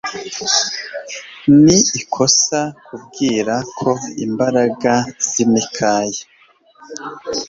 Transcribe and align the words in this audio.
Ni 1.63 1.77
ikosa 1.99 2.59
kwibwira 2.85 3.53
ko 3.79 3.89
imbaraga 4.25 4.91
zimikaya 5.29 6.21